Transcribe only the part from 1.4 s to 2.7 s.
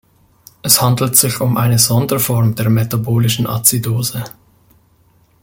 um eine Sonderform